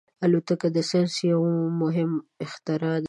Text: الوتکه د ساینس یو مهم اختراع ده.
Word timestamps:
الوتکه 0.25 0.67
د 0.75 0.77
ساینس 0.89 1.15
یو 1.31 1.41
مهم 1.81 2.11
اختراع 2.43 2.95
ده. 2.97 2.99